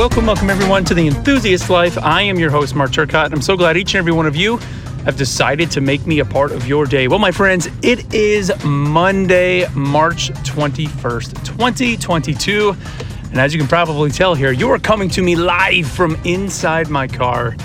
[0.00, 1.98] Welcome, welcome everyone to the Enthusiast Life.
[1.98, 4.36] I am your host, Mark Turcott, and I'm so glad each and every one of
[4.36, 4.60] you
[5.04, 7.08] have decided to make me a part of your day.
[7.08, 12.76] Well, my friends, it is Monday, March 21st, 2022.
[13.30, 16.88] And as you can probably tell here, you are coming to me live from inside
[16.88, 17.56] my car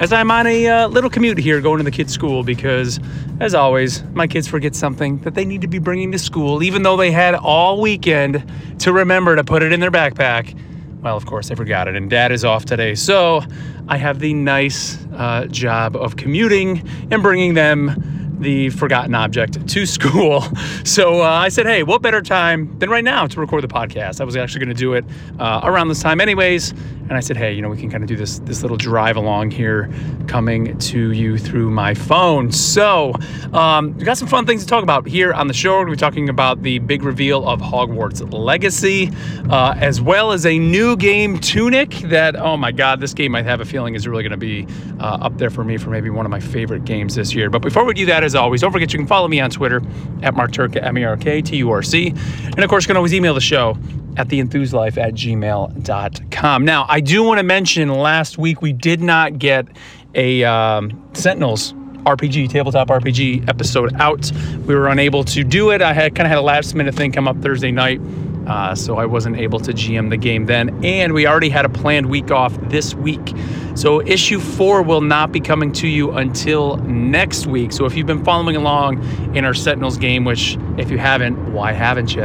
[0.00, 2.98] as I'm on a uh, little commute here going to the kids' school because,
[3.40, 6.82] as always, my kids forget something that they need to be bringing to school, even
[6.82, 8.44] though they had all weekend
[8.80, 10.58] to remember to put it in their backpack.
[11.04, 12.94] Well, of course, I forgot it, and dad is off today.
[12.94, 13.42] So
[13.88, 19.86] I have the nice uh, job of commuting and bringing them the forgotten object to
[19.94, 20.42] school.
[20.84, 24.20] So uh, I said, hey, what better time than right now to record the podcast?
[24.20, 25.04] I was actually going to do it
[25.38, 26.70] uh, around this time, anyways.
[26.70, 29.16] And I said, hey, you know, we can kind of do this this little drive
[29.16, 29.90] along here,
[30.26, 32.50] coming to you through my phone.
[32.50, 33.12] So
[33.52, 35.74] um, we got some fun things to talk about here on the show.
[35.74, 39.10] We're gonna be talking about the big reveal of Hogwarts Legacy,
[39.50, 41.90] uh, as well as a new game, Tunic.
[42.08, 44.66] That oh my God, this game I have a feeling is really going to be
[44.98, 47.50] uh, up there for me for maybe one of my favorite games this year.
[47.50, 49.82] But before we do that, as always, don't forget you can follow me on Twitter
[50.22, 52.08] at Mark M E R K T U R C.
[52.08, 53.76] And of course, you can always email the show
[54.16, 56.64] at theenthuslife at gmail.com.
[56.64, 59.66] Now, I do want to mention last week we did not get
[60.14, 64.30] a um, Sentinels RPG, tabletop RPG episode out.
[64.66, 65.82] We were unable to do it.
[65.82, 68.00] I had kind of had a last minute thing come up Thursday night.
[68.46, 70.84] Uh, so I wasn't able to GM the game then.
[70.84, 73.34] And we already had a planned week off this week.
[73.74, 77.72] So issue four will not be coming to you until next week.
[77.72, 79.02] So if you've been following along
[79.34, 82.24] in our Sentinels game, which if you haven't, why haven't you?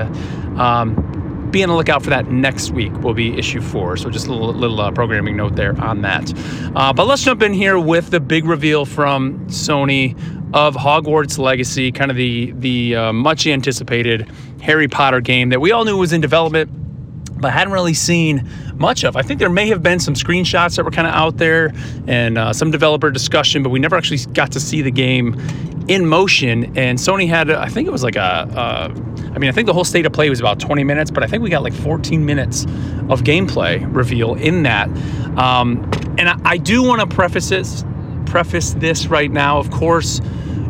[0.59, 1.05] Um,
[1.51, 4.31] be on the lookout for that next week will be issue four so just a
[4.31, 6.31] little, little uh, programming note there on that
[6.75, 10.15] uh, but let's jump in here with the big reveal from sony
[10.53, 14.29] of hogwarts legacy kind of the the uh, much anticipated
[14.61, 16.69] harry potter game that we all knew was in development
[17.39, 19.15] but hadn't really seen much of.
[19.15, 21.73] I think there may have been some screenshots that were kind of out there
[22.07, 25.39] and uh, some developer discussion, but we never actually got to see the game
[25.87, 26.77] in motion.
[26.77, 29.73] And Sony had, I think it was like a, a I mean, I think the
[29.73, 32.25] whole state of play was about 20 minutes, but I think we got like 14
[32.25, 32.65] minutes
[33.09, 34.87] of gameplay reveal in that.
[35.37, 37.83] Um, and I, I do want to preface this,
[38.29, 40.21] preface this right now, of course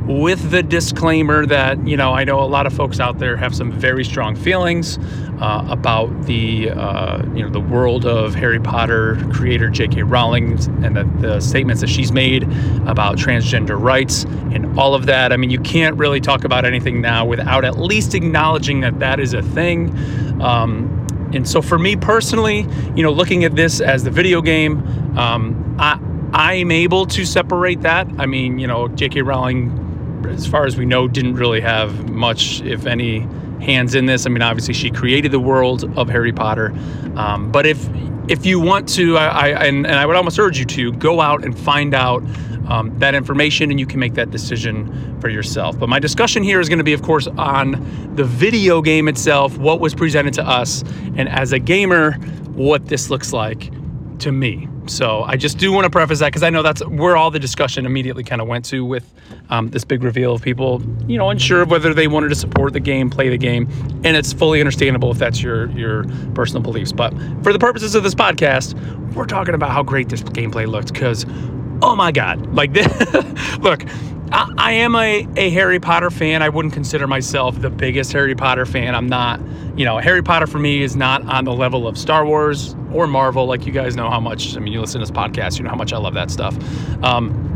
[0.10, 3.56] with the disclaimer that you know I know a lot of folks out there have
[3.56, 4.98] some very strong feelings
[5.40, 10.02] uh, about the uh, you know the world of Harry Potter creator J.K.
[10.02, 10.54] Rowling
[10.84, 12.44] and the, the, statements that she's made
[12.88, 15.32] about transgender rights and all of that.
[15.32, 19.20] I mean, you can't really talk about anything now without at least acknowledging that that
[19.20, 19.92] is a thing.
[20.42, 22.66] Um, and so, for me personally,
[22.96, 24.80] you know, looking at this as the video game,
[25.16, 26.00] um, I
[26.34, 28.08] I'm able to separate that.
[28.18, 29.22] I mean, you know, J.K.
[29.22, 29.88] Rowling
[30.28, 33.20] as far as we know, didn't really have much, if any,
[33.62, 34.26] hands in this.
[34.26, 36.74] I mean, obviously, she created the world of Harry Potter.
[37.16, 37.90] Um, but if
[38.28, 41.20] if you want to, I, I and, and, I would almost urge you to go
[41.20, 42.24] out and find out
[42.68, 45.80] um, that information, and you can make that decision for yourself.
[45.80, 49.58] But my discussion here is going to be, of course, on the video game itself,
[49.58, 50.84] what was presented to us,
[51.16, 52.14] and as a gamer,
[52.54, 53.72] what this looks like
[54.22, 54.68] to me.
[54.88, 57.40] So I just do want to preface that because I know that's where all the
[57.40, 59.12] discussion immediately kind of went to with
[59.50, 62.74] um, this big reveal of people, you know, unsure of whether they wanted to support
[62.74, 63.68] the game, play the game,
[64.04, 66.92] and it's fully understandable if that's your your personal beliefs.
[66.92, 67.14] But
[67.44, 68.74] for the purposes of this podcast,
[69.14, 71.26] we're talking about how great this gameplay looked because,
[71.82, 73.84] oh my god, like this, look.
[74.32, 76.42] I, am a, a Harry Potter fan.
[76.42, 78.96] I wouldn't consider myself the biggest Harry Potter fan.
[78.96, 79.40] I'm not,
[79.78, 83.08] you know, Harry Potter for me is not on the level of Star Wars or
[83.08, 83.46] Marvel.
[83.46, 85.70] Like you guys know how much, I mean, you listen to this podcast, you know
[85.70, 86.56] how much I love that stuff.
[87.04, 87.50] Um,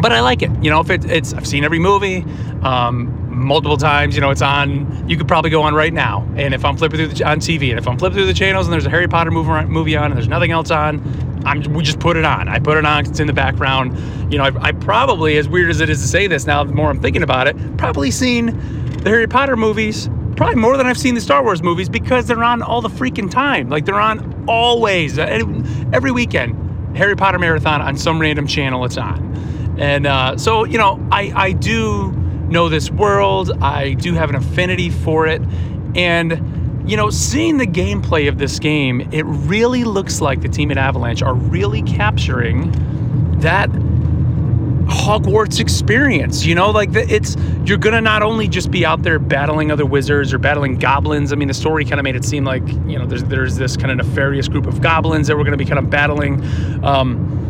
[0.00, 0.50] but I like it.
[0.62, 2.24] You know, if it, it's, I've seen every movie
[2.62, 4.14] um, multiple times.
[4.14, 5.08] You know, it's on.
[5.08, 7.70] You could probably go on right now, and if I'm flipping through the, on TV,
[7.70, 10.16] and if I'm flipping through the channels, and there's a Harry Potter movie on, and
[10.16, 10.98] there's nothing else on,
[11.44, 12.48] I'm we just put it on.
[12.48, 13.06] I put it on.
[13.06, 13.96] It's in the background.
[14.32, 16.72] You know, I, I probably, as weird as it is to say this now, the
[16.72, 18.46] more I'm thinking about it, probably seen
[19.02, 22.42] the Harry Potter movies probably more than I've seen the Star Wars movies because they're
[22.42, 23.68] on all the freaking time.
[23.68, 26.96] Like they're on always, every weekend.
[26.96, 29.76] Harry Potter marathon on some random channel it's on.
[29.78, 32.12] And uh, so, you know, I, I do
[32.48, 35.40] know this world, I do have an affinity for it.
[35.94, 36.32] And,
[36.84, 40.78] you know, seeing the gameplay of this game, it really looks like the team at
[40.78, 42.72] Avalanche are really capturing
[43.40, 43.70] that
[44.86, 46.44] Hogwarts experience.
[46.44, 50.32] You know, like it's you're gonna not only just be out there battling other wizards
[50.34, 51.32] or battling goblins.
[51.32, 53.76] I mean, the story kind of made it seem like you know there's there's this
[53.76, 56.42] kind of nefarious group of goblins that we're gonna be kind of battling.
[56.84, 57.41] Um,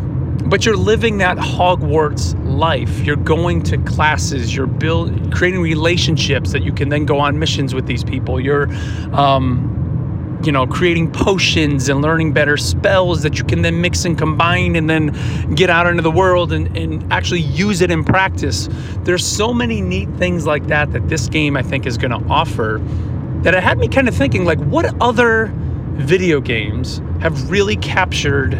[0.45, 2.99] but you're living that Hogwarts life.
[2.99, 4.55] You're going to classes.
[4.55, 8.39] You're build, creating relationships that you can then go on missions with these people.
[8.39, 8.67] You're
[9.13, 9.73] um,
[10.43, 14.75] you know, creating potions and learning better spells that you can then mix and combine
[14.75, 15.11] and then
[15.55, 18.67] get out into the world and, and actually use it in practice.
[19.03, 22.27] There's so many neat things like that that this game I think is going to
[22.29, 22.81] offer
[23.43, 25.51] that it had me kind of thinking like what other
[25.93, 28.53] video games have really captured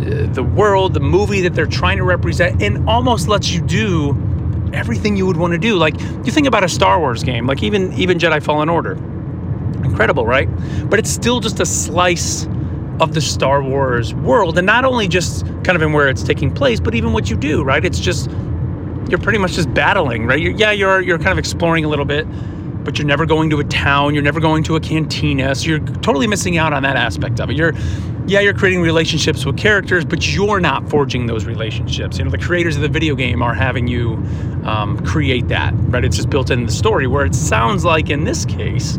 [0.00, 5.16] the world, the movie that they're trying to represent and almost lets you do everything
[5.16, 5.76] you would want to do.
[5.76, 8.96] Like you think about a Star Wars game, like even even Jedi Fallen Order
[9.84, 10.48] Incredible, right?
[10.88, 12.46] But it's still just a slice
[13.00, 14.58] of the Star Wars world.
[14.58, 17.36] And not only just kind of in where it's taking place, but even what you
[17.36, 17.84] do, right?
[17.84, 18.30] It's just,
[19.08, 20.40] you're pretty much just battling, right?
[20.40, 22.26] You're, yeah, you're, you're kind of exploring a little bit,
[22.88, 24.14] but you're never going to a town.
[24.14, 25.54] You're never going to a cantina.
[25.54, 27.56] So you're totally missing out on that aspect of it.
[27.58, 27.74] You're,
[28.26, 32.16] yeah, you're creating relationships with characters, but you're not forging those relationships.
[32.16, 34.14] You know, the creators of the video game are having you
[34.64, 36.02] um, create that, right?
[36.02, 37.06] It's just built in the story.
[37.06, 38.98] Where it sounds like in this case,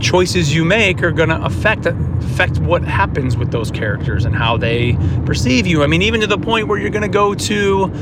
[0.00, 4.56] choices you make are going to affect affect what happens with those characters and how
[4.56, 4.96] they
[5.26, 5.82] perceive you.
[5.82, 7.92] I mean, even to the point where you're going to go to,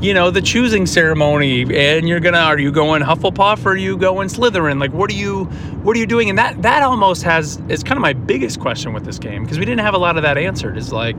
[0.00, 3.96] you know, the choosing ceremony, and you're gonna are you going Hufflepuff or are you
[3.96, 4.80] going Slytherin?
[4.80, 5.44] Like, what are you
[5.82, 6.28] what are you doing?
[6.28, 9.58] And that that almost has is kind of my biggest question with this game because
[9.58, 10.76] we didn't have a lot of that answered.
[10.76, 11.18] Is like,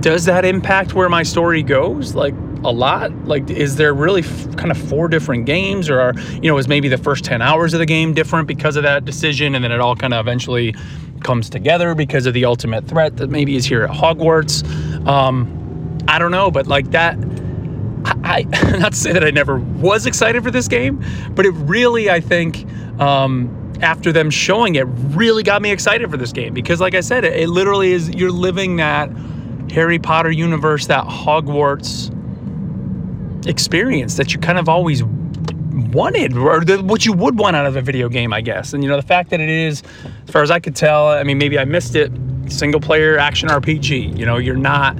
[0.00, 2.14] does that impact where my story goes?
[2.14, 2.34] Like
[2.64, 3.12] a lot?
[3.26, 6.68] Like, is there really f- kind of four different games, or are, you know, is
[6.68, 9.72] maybe the first 10 hours of the game different because of that decision, and then
[9.72, 10.74] it all kind of eventually
[11.22, 14.64] comes together because of the ultimate threat that maybe is here at Hogwarts?
[15.06, 15.58] Um,
[16.08, 17.16] I don't know, but like that.
[18.04, 21.04] I, I not to say that I never was excited for this game,
[21.34, 22.66] but it really, I think,
[23.00, 27.00] um, after them showing it, really got me excited for this game because, like I
[27.00, 29.10] said, it, it literally is you're living that
[29.72, 32.10] Harry Potter universe, that Hogwarts
[33.46, 37.76] experience that you kind of always wanted or the, what you would want out of
[37.76, 38.72] a video game, I guess.
[38.72, 39.82] And you know, the fact that it is,
[40.26, 42.12] as far as I could tell, I mean, maybe I missed it,
[42.48, 44.16] single player action RPG.
[44.16, 44.96] You know, you're not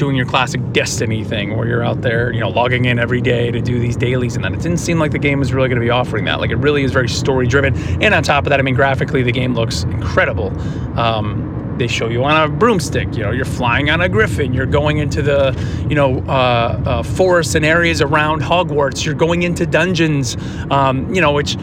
[0.00, 3.50] doing your classic Destiny thing where you're out there, you know, logging in every day
[3.50, 5.78] to do these dailies and then it didn't seem like the game was really going
[5.78, 6.40] to be offering that.
[6.40, 7.76] Like it really is very story driven.
[8.02, 10.58] And on top of that, I mean, graphically, the game looks incredible.
[10.98, 13.14] Um, they show you on a broomstick.
[13.14, 14.54] You know, you're flying on a griffin.
[14.54, 15.54] You're going into the,
[15.88, 19.04] you know, uh, uh, forests and areas around Hogwarts.
[19.04, 20.36] You're going into dungeons.
[20.70, 21.56] Um, you know, which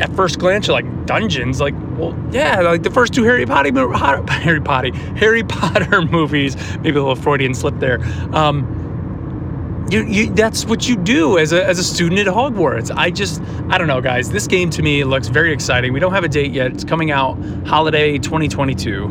[0.00, 1.60] at first glance you're like dungeons.
[1.60, 3.70] Like, well, yeah, like the first two Harry Potter,
[4.32, 6.56] Harry Potter, Harry Potter movies.
[6.78, 8.00] Maybe a little Freudian slip there.
[8.34, 12.94] Um, you, you, that's what you do as a, as a student at Hogwarts.
[12.94, 13.40] I just,
[13.70, 14.30] I don't know, guys.
[14.30, 15.94] This game to me looks very exciting.
[15.94, 16.72] We don't have a date yet.
[16.72, 19.04] It's coming out holiday 2022.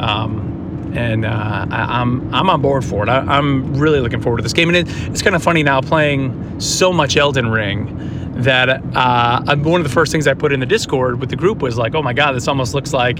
[0.00, 3.08] Um, and uh, I, am I'm, I'm on board for it.
[3.08, 5.80] I, am really looking forward to this game, and it, it's kind of funny now
[5.80, 10.60] playing so much Elden Ring that uh, one of the first things I put in
[10.60, 13.18] the Discord with the group was like, "Oh my God, this almost looks like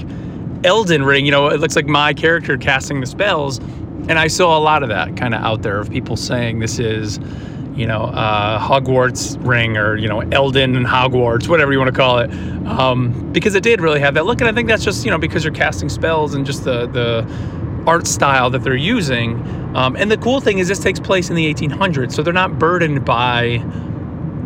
[0.64, 3.61] Elden Ring." You know, it looks like my character casting the spells,
[4.09, 6.81] and I saw a lot of that kind of out there of people saying this
[6.81, 7.20] is,
[7.75, 11.97] you know, uh, Hogwarts ring or, you know, Elden and Hogwarts, whatever you want to
[11.97, 12.31] call it.
[12.67, 14.41] Um, because it did really have that look.
[14.41, 17.25] And I think that's just, you know, because you're casting spells and just the, the
[17.87, 19.41] art style that they're using.
[19.77, 22.13] Um, and the cool thing is this takes place in the 1800s.
[22.13, 23.58] So they're not burdened by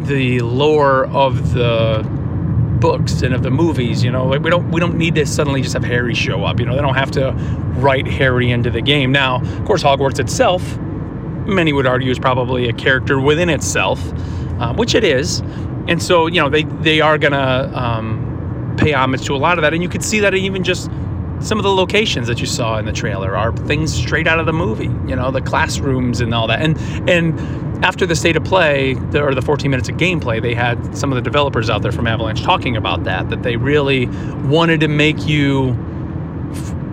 [0.04, 2.06] the lore of the
[2.80, 4.04] books and of the movies.
[4.04, 6.60] You know, we don't we don't need to suddenly just have Harry show up.
[6.60, 7.32] You know, they don't have to
[7.78, 9.12] write Harry into the game.
[9.12, 10.78] Now, of course, Hogwarts itself,
[11.46, 14.00] many would argue, is probably a character within itself,
[14.60, 15.40] um, which it is.
[15.88, 19.62] And so, you know, they they are gonna um, pay homage to a lot of
[19.62, 20.90] that, and you could see that even just
[21.40, 24.46] some of the locations that you saw in the trailer are things straight out of
[24.46, 24.90] the movie.
[25.08, 26.78] You know, the classrooms and all that, and
[27.08, 27.38] and
[27.84, 31.16] after the state of play or the 14 minutes of gameplay, they had some of
[31.16, 34.06] the developers out there from Avalanche talking about that, that they really
[34.48, 35.76] wanted to make you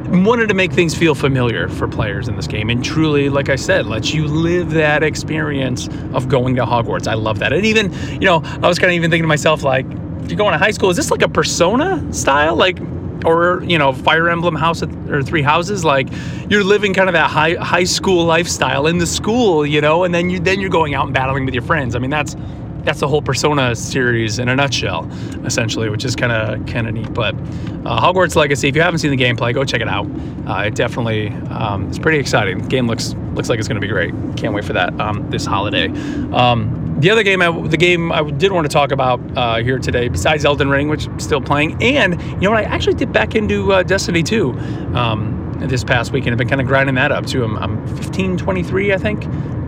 [0.10, 3.56] wanted to make things feel familiar for players in this game and truly like i
[3.56, 7.08] said let you live that experience of going to hogwarts.
[7.08, 7.52] I love that.
[7.52, 9.88] And even you know i was kind of even thinking to myself like
[10.24, 10.90] if you're going to high school?
[10.90, 12.56] Is this like a persona style?
[12.56, 12.78] Like
[13.26, 16.08] or you know fire emblem house or three houses like
[16.50, 20.14] you're living kind of that high high school lifestyle in the school you know and
[20.14, 22.36] then you then you're going out and battling with your friends i mean that's
[22.84, 25.10] that's the whole persona series in a nutshell
[25.46, 29.00] essentially which is kind of kind of neat but uh, hogwarts legacy if you haven't
[29.00, 30.06] seen the gameplay go check it out
[30.48, 33.86] uh, it definitely um, it's pretty exciting the game looks looks like it's going to
[33.86, 34.14] be great.
[34.38, 35.88] Can't wait for that um, this holiday.
[36.32, 39.80] Um, the other game, I, the game I did want to talk about uh, here
[39.80, 43.12] today, besides Elden Ring, which I'm still playing, and you know what, I actually did
[43.12, 44.52] back into uh, Destiny 2
[44.96, 46.34] um, this past weekend.
[46.34, 47.44] I've been kind of grinding that up too.
[47.44, 49.22] I'm, I'm 1523, I think.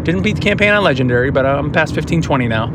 [0.03, 2.65] Didn't beat the campaign on Legendary, but I'm past 1520 now.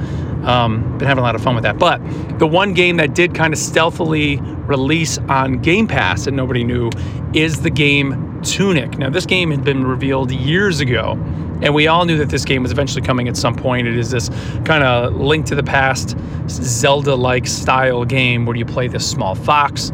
[0.44, 1.78] Um, been having a lot of fun with that.
[1.78, 1.98] But
[2.38, 6.90] the one game that did kind of stealthily release on Game Pass and nobody knew
[7.34, 8.98] is the game Tunic.
[8.98, 11.14] Now, this game had been revealed years ago
[11.62, 13.86] and we all knew that this game was eventually coming at some point.
[13.86, 14.28] It is this
[14.64, 16.16] kind of link to the past,
[16.48, 19.90] Zelda like style game where you play this small fox.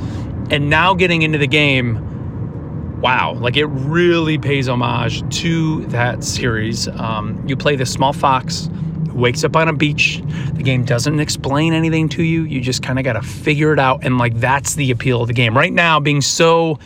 [0.51, 6.89] And now getting into the game, wow, like it really pays homage to that series.
[6.89, 8.69] Um, you play this small fox
[9.17, 10.23] wakes up on a beach.
[10.53, 12.45] The game doesn't explain anything to you.
[12.45, 14.05] You just kind of got to figure it out.
[14.05, 15.57] And like that's the appeal of the game.
[15.57, 16.79] Right now, being so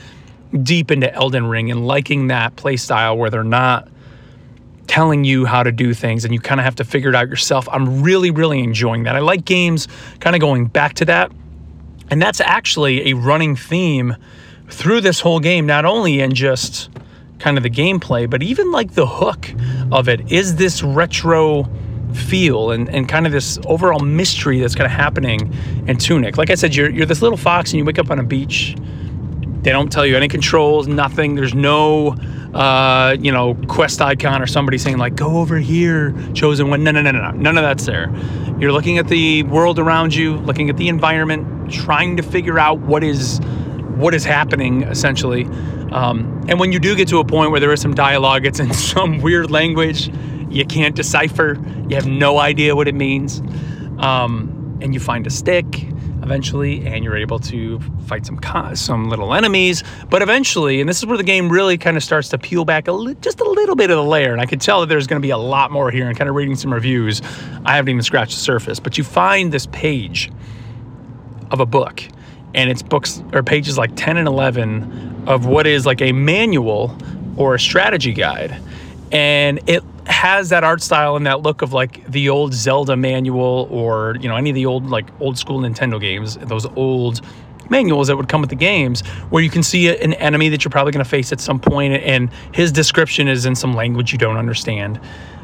[0.62, 3.88] deep into Elden Ring and liking that play style where they're not
[4.90, 7.28] telling you how to do things and you kind of have to figure it out
[7.28, 7.68] yourself.
[7.70, 9.14] I'm really, really enjoying that.
[9.14, 9.87] I like games
[10.18, 11.30] kind of going back to that.
[12.11, 14.16] And that's actually a running theme
[14.68, 16.90] through this whole game, not only in just
[17.38, 19.54] kind of the gameplay, but even like the hook
[19.92, 21.70] of it is this retro
[22.12, 25.54] feel and, and kind of this overall mystery that's kind of happening
[25.87, 26.37] in Tunic.
[26.37, 28.75] Like I said, you're, you're this little fox and you wake up on a beach.
[29.62, 31.34] They don't tell you any controls, nothing.
[31.34, 32.16] There's no
[32.54, 36.90] uh, you know, quest icon or somebody saying like, "Go over here, chosen one." No,
[36.90, 37.30] no, no, no, no.
[37.30, 38.12] None of that's there.
[38.58, 42.80] You're looking at the world around you, looking at the environment, trying to figure out
[42.80, 43.38] what is
[43.96, 45.44] what is happening essentially.
[45.92, 48.60] Um, and when you do get to a point where there is some dialogue, it's
[48.60, 50.10] in some weird language
[50.50, 51.56] you can't decipher.
[51.88, 53.40] You have no idea what it means.
[53.98, 55.64] Um, and you find a stick
[56.30, 58.38] eventually, and you're able to fight some
[58.76, 59.82] some little enemies.
[60.08, 62.87] But eventually, and this is where the game really kind of starts to peel back
[62.87, 65.08] a li- just a little bit of the layer, and I could tell that there's
[65.08, 66.08] going to be a lot more here.
[66.08, 67.20] And kind of reading some reviews,
[67.64, 68.78] I haven't even scratched the surface.
[68.78, 70.30] But you find this page
[71.50, 72.04] of a book,
[72.54, 76.96] and it's books or pages like 10 and 11 of what is like a manual
[77.37, 78.56] or a strategy guide,
[79.10, 83.68] and it has that art style and that look of like the old Zelda manual
[83.70, 87.20] or you know any of the old like old school Nintendo games, those old
[87.70, 90.70] manuals that would come with the games where you can see an enemy that you're
[90.70, 94.18] probably going to face at some point and his description is in some language you
[94.18, 95.00] don't understand.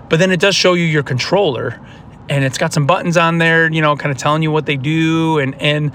[0.08, 1.80] But then it does show you your controller
[2.28, 4.76] and it's got some buttons on there, you know, kind of telling you what they
[4.76, 5.92] do and and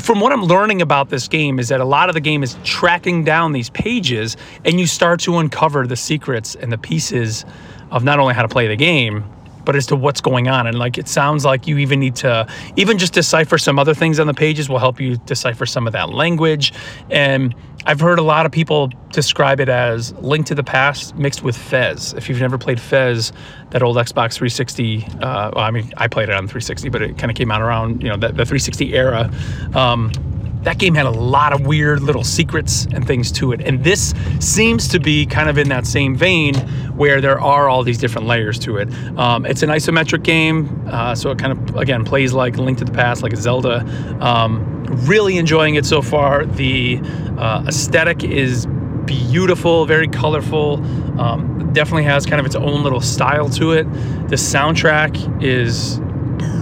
[0.00, 2.56] from what I'm learning about this game is that a lot of the game is
[2.64, 7.44] tracking down these pages and you start to uncover the secrets and the pieces
[7.90, 9.24] of not only how to play the game,
[9.64, 10.66] but as to what's going on.
[10.66, 12.46] And like it sounds like you even need to
[12.76, 15.92] even just decipher some other things on the pages will help you decipher some of
[15.92, 16.72] that language.
[17.10, 17.54] And
[17.86, 21.56] I've heard a lot of people describe it as Link to the Past mixed with
[21.56, 22.12] Fez.
[22.12, 23.32] If you've never played Fez,
[23.70, 27.18] that old Xbox 360, uh, well, I mean, I played it on 360, but it
[27.18, 29.30] kind of came out around, you know, the, the 360 era.
[29.74, 30.12] Um,
[30.62, 33.60] that game had a lot of weird little secrets and things to it.
[33.62, 36.54] And this seems to be kind of in that same vein
[36.96, 38.92] where there are all these different layers to it.
[39.16, 42.84] Um, it's an isometric game, uh, so it kind of, again, plays like Link to
[42.84, 43.80] the Past, like a Zelda.
[44.20, 46.44] Um, really enjoying it so far.
[46.44, 47.00] The
[47.38, 48.66] uh, aesthetic is
[49.06, 50.74] beautiful, very colorful.
[51.18, 53.84] Um, definitely has kind of its own little style to it.
[54.28, 56.00] The soundtrack is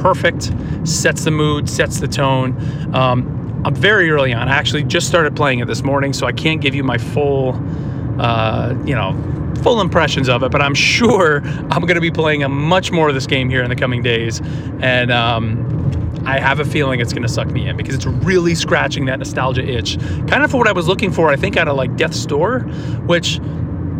[0.02, 0.52] perfect,
[0.84, 2.94] sets the mood, sets the tone.
[2.94, 4.48] Um, I'm very early on.
[4.48, 7.60] I actually just started playing it this morning, so I can't give you my full,
[8.20, 9.14] uh, you know,
[9.62, 10.52] full impressions of it.
[10.52, 13.62] But I'm sure I'm going to be playing a much more of this game here
[13.62, 14.40] in the coming days,
[14.80, 18.54] and um, I have a feeling it's going to suck me in because it's really
[18.54, 19.98] scratching that nostalgia itch,
[20.28, 21.30] kind of for what I was looking for.
[21.30, 22.60] I think out of like Death's Door,
[23.06, 23.40] which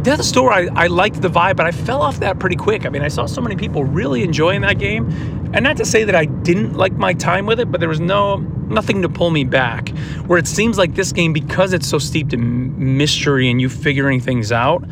[0.03, 2.87] Death's Door, I, I liked the vibe, but I fell off that pretty quick.
[2.87, 5.38] I mean, I saw so many people really enjoying that game.
[5.53, 8.01] And not to say that I didn't like my time with it, but there was
[8.01, 9.89] no nothing to pull me back.
[10.27, 14.21] Where it seems like this game, because it's so steeped in mystery and you figuring
[14.21, 14.85] things out,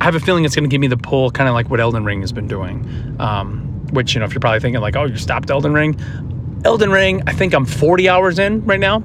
[0.00, 1.80] I have a feeling it's going to give me the pull, kind of like what
[1.80, 3.16] Elden Ring has been doing.
[3.18, 5.98] Um, which, you know, if you're probably thinking like, oh, you stopped Elden Ring.
[6.64, 9.02] Elden Ring, I think I'm 40 hours in right now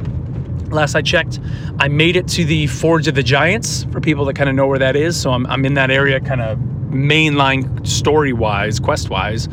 [0.72, 1.40] last I checked.
[1.80, 4.68] I made it to the Forge of the Giants for people that kind of know
[4.68, 5.20] where that is.
[5.20, 6.58] So I'm, I'm in that area, kind of
[6.90, 9.48] mainline story wise, quest wise.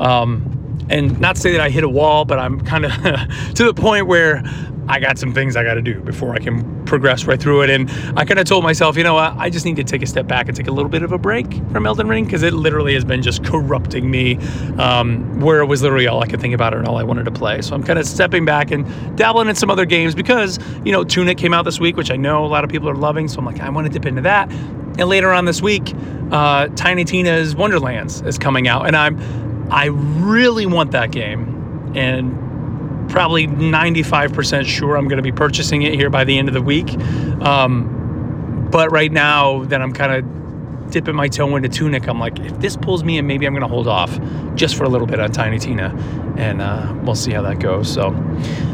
[0.00, 0.53] Um,
[0.88, 2.92] and not say that I hit a wall, but I'm kind of
[3.54, 4.42] to the point where
[4.86, 7.70] I got some things I got to do before I can progress right through it.
[7.70, 10.06] And I kind of told myself, you know what, I just need to take a
[10.06, 12.52] step back and take a little bit of a break from Elden Ring because it
[12.52, 14.36] literally has been just corrupting me,
[14.78, 17.30] um, where it was literally all I could think about and all I wanted to
[17.30, 17.62] play.
[17.62, 18.84] So I'm kind of stepping back and
[19.16, 22.16] dabbling in some other games because, you know, Tunic came out this week, which I
[22.16, 23.26] know a lot of people are loving.
[23.28, 24.50] So I'm like, I want to dip into that.
[24.50, 25.94] And later on this week,
[26.30, 29.18] uh, Tiny Tina's Wonderlands is coming out, and I'm
[29.70, 35.94] I really want that game, and probably 95% sure I'm going to be purchasing it
[35.94, 36.92] here by the end of the week.
[37.40, 42.38] Um, but right now, that I'm kind of dipping my toe into Tunic, I'm like,
[42.40, 44.18] if this pulls me in, maybe I'm going to hold off
[44.54, 45.94] just for a little bit on Tiny Tina,
[46.36, 47.92] and uh, we'll see how that goes.
[47.92, 48.08] So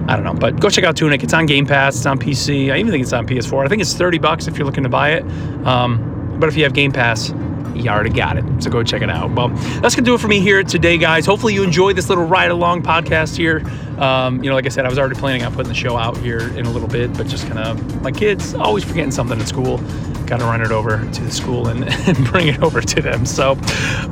[0.08, 1.22] I don't know, but go check out Tunic.
[1.22, 1.96] It's on Game Pass.
[1.96, 2.72] It's on PC.
[2.72, 3.64] I even think it's on PS4.
[3.64, 5.24] I think it's 30 bucks if you're looking to buy it.
[5.66, 7.30] Um, but if you have Game Pass,
[7.76, 8.44] you already got it.
[8.62, 9.30] So go check it out.
[9.32, 11.26] Well, that's going to do it for me here today, guys.
[11.26, 13.62] Hopefully, you enjoyed this little ride along podcast here.
[14.00, 16.16] Um, you know, like I said, I was already planning on putting the show out
[16.18, 19.46] here in a little bit, but just kind of my kids always forgetting something at
[19.46, 19.78] school.
[20.26, 23.26] Got to run it over to the school and, and bring it over to them.
[23.26, 23.52] So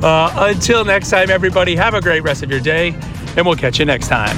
[0.03, 2.89] uh, until next time, everybody, have a great rest of your day,
[3.35, 4.37] and we'll catch you next time.